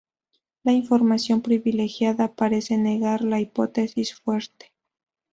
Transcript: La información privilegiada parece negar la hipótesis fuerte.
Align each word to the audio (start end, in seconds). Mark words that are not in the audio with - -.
La 0.63 0.71
información 0.71 1.43
privilegiada 1.43 2.33
parece 2.33 2.75
negar 2.75 3.21
la 3.23 3.39
hipótesis 3.39 4.15
fuerte. 4.15 4.73